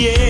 [0.00, 0.29] yeah.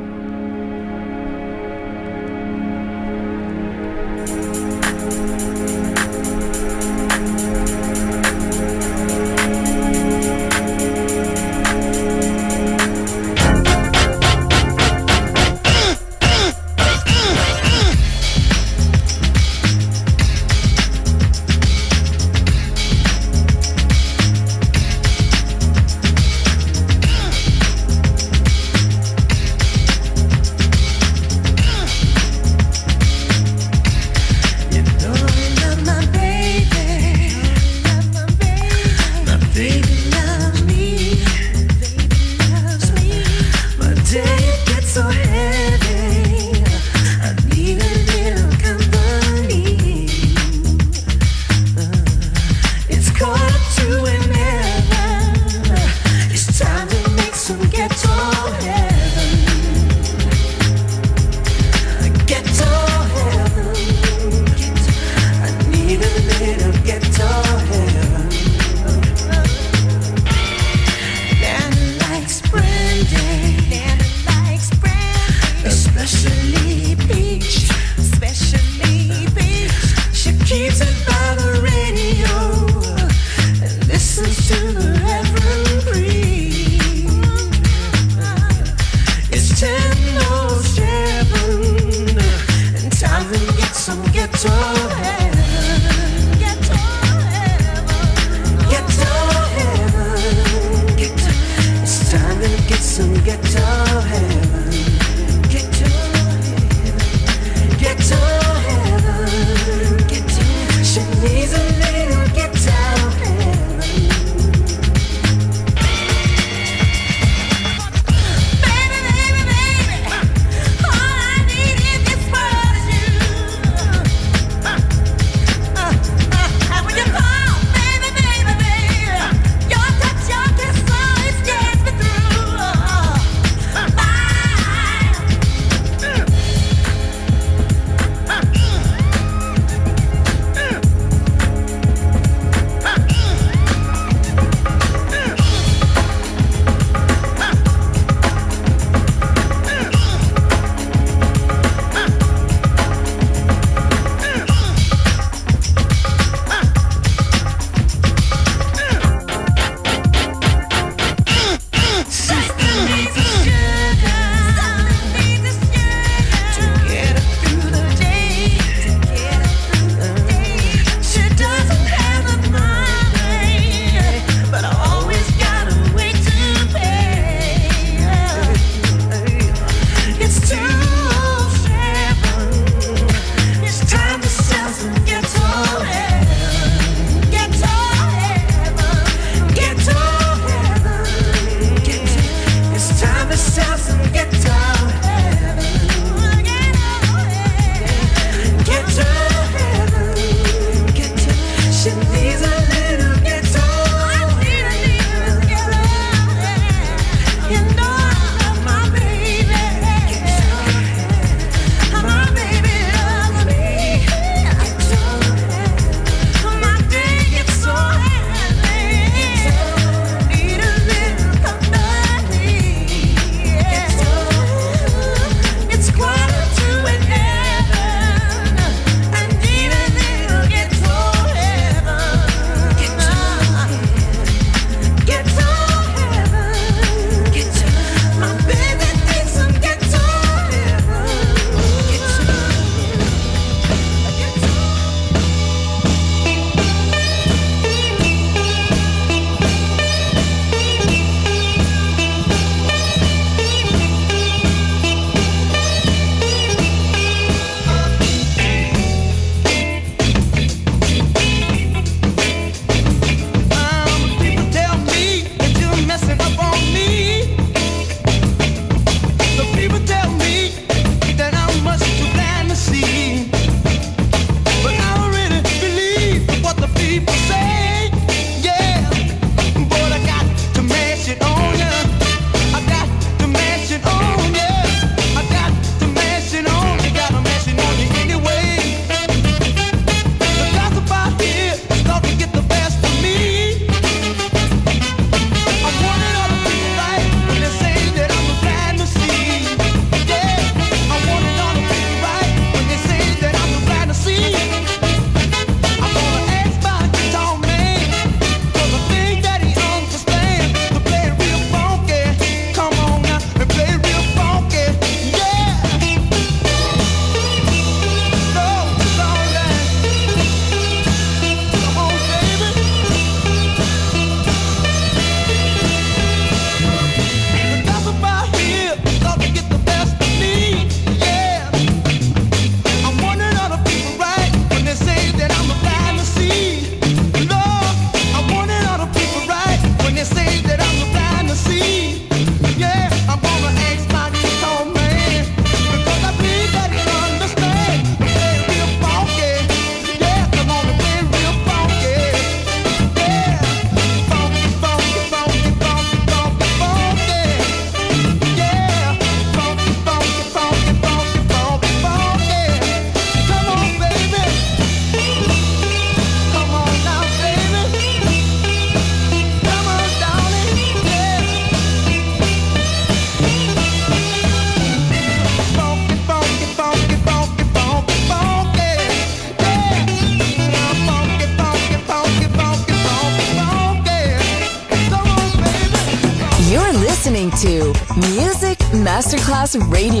[389.59, 390.00] Radio,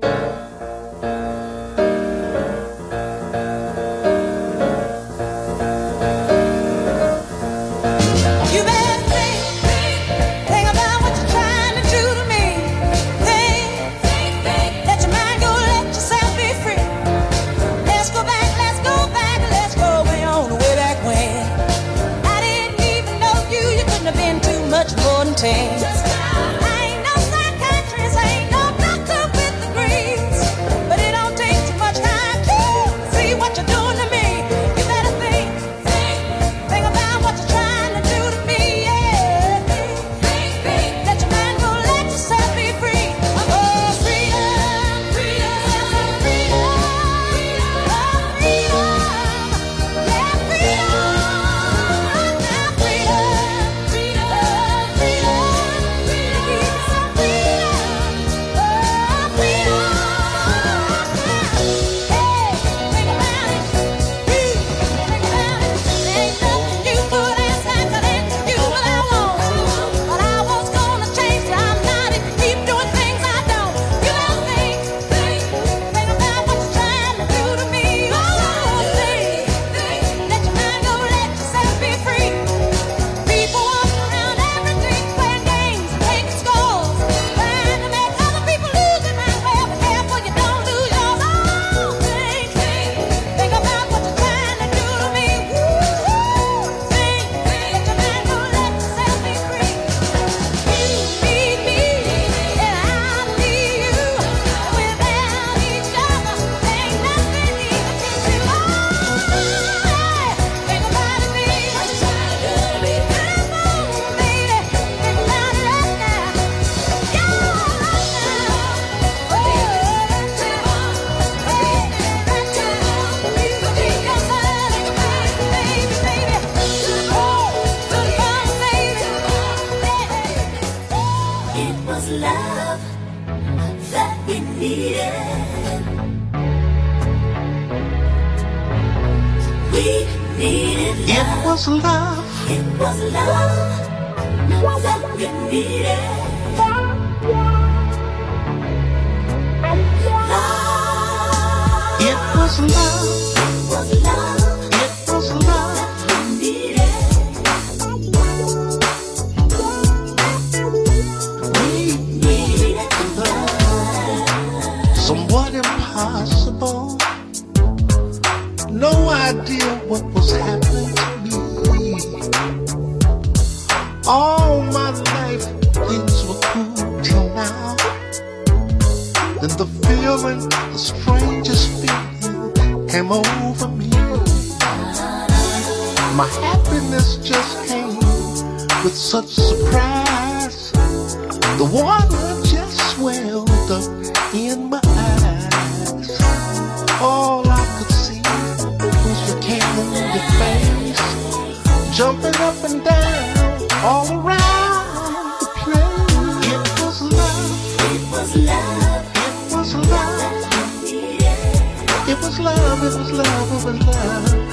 [202.01, 203.37] jumping up and down
[203.85, 206.49] all around the place.
[206.51, 207.51] It was love.
[207.93, 209.05] It was love.
[209.25, 210.49] It was love.
[210.89, 212.09] It was love.
[212.09, 212.83] It was love.
[212.83, 213.51] It was love.
[213.51, 214.50] It was love.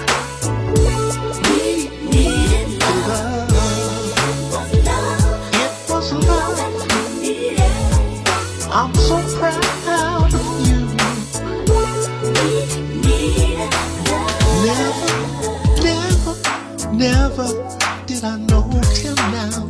[17.39, 19.67] never did I know him now.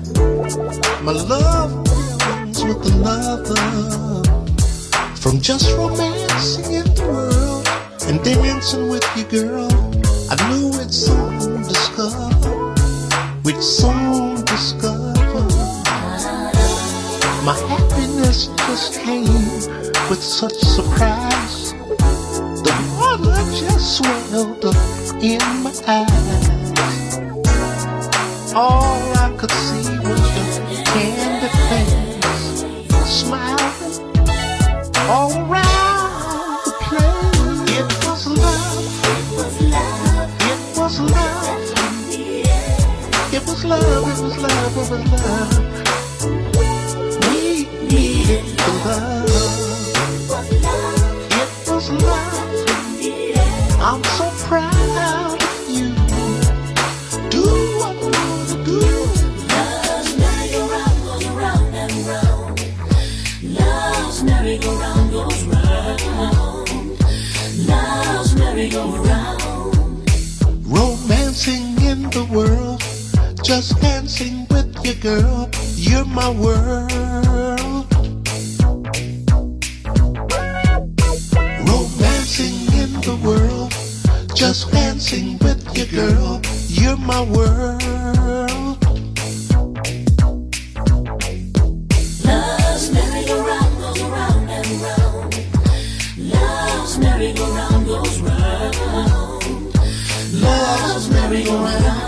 [1.03, 3.57] My love belongs with the lover.
[5.16, 7.69] From just romancing in the world
[8.09, 9.69] and dancing with you, girl,
[10.31, 12.29] I knew it soon discover.
[13.45, 15.12] We'd soon discover.
[17.45, 19.25] My happiness just came
[20.09, 21.73] with such surprise.
[22.64, 26.28] The water just swelled up in my eyes.
[74.09, 75.50] Dancing with your girl.
[75.74, 76.90] You're my world.
[81.68, 83.70] Romancing in the world,
[84.34, 86.40] just dancing with your girl.
[86.68, 87.82] You're my world.
[92.24, 95.34] Love's merry-go-round goes round and round.
[96.16, 99.74] Love's merry-go-round goes round.
[100.32, 102.07] Love's merry-go-round.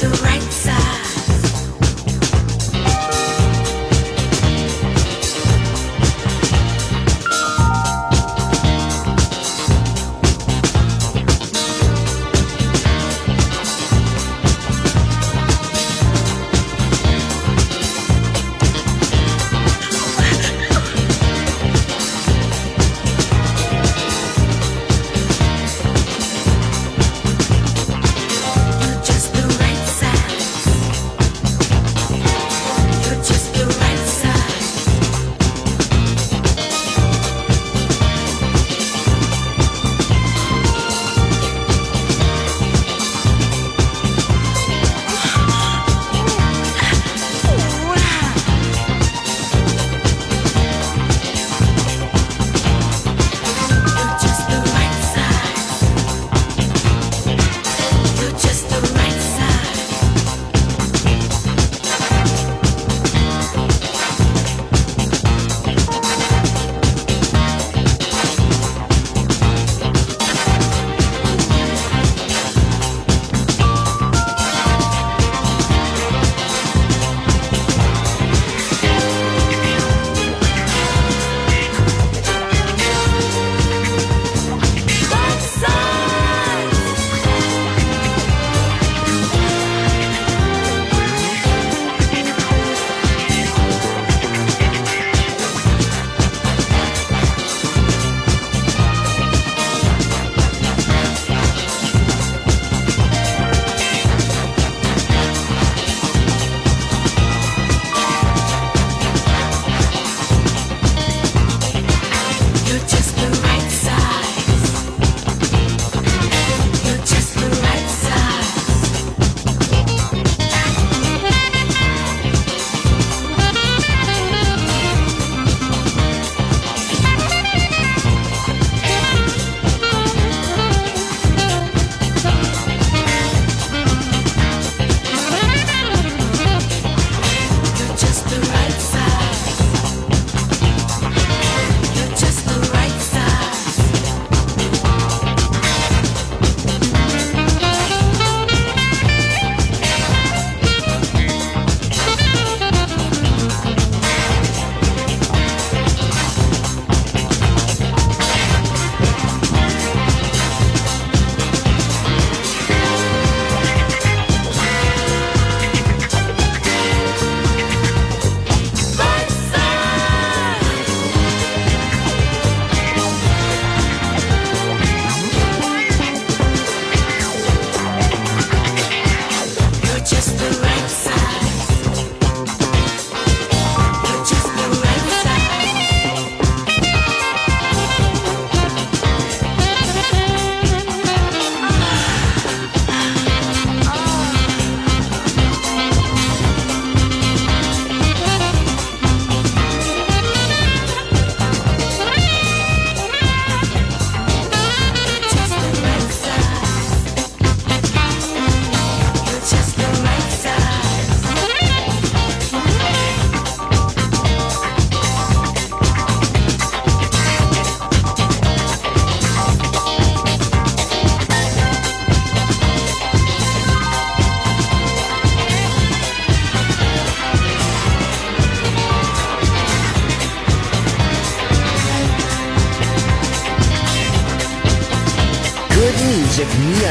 [0.00, 0.39] The right